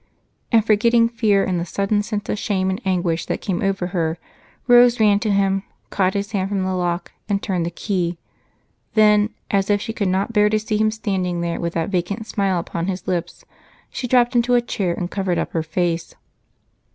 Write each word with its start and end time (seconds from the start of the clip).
And, 0.51 0.65
forgetting 0.65 1.09
fear 1.09 1.43
in 1.43 1.59
the 1.59 1.63
sudden 1.63 2.01
sense 2.01 2.27
of 2.27 2.39
shame 2.39 2.71
and 2.71 2.81
anguish 2.83 3.27
that 3.27 3.39
came 3.39 3.61
over 3.61 3.85
her, 3.93 4.17
Rose 4.65 4.99
ran 4.99 5.19
to 5.19 5.29
him, 5.29 5.61
caught 5.91 6.15
his 6.15 6.31
hand 6.31 6.49
from 6.49 6.63
the 6.63 6.73
lock, 6.73 7.11
and 7.29 7.39
turned 7.39 7.67
the 7.67 7.69
key; 7.69 8.17
then, 8.95 9.29
as 9.51 9.69
if 9.69 9.79
she 9.79 9.93
could 9.93 10.07
not 10.07 10.33
bear 10.33 10.49
to 10.49 10.57
see 10.57 10.77
him 10.77 10.89
standing 10.89 11.41
there 11.41 11.59
with 11.59 11.73
that 11.73 11.89
vacant 11.89 12.25
smile 12.25 12.65
on 12.73 12.87
his 12.87 13.07
lips, 13.07 13.45
she 13.91 14.07
dropped 14.07 14.35
into 14.35 14.55
a 14.55 14.59
chair 14.61 14.95
and 14.95 15.11
covered 15.11 15.37
up 15.37 15.51
her 15.51 15.61
face. 15.61 16.15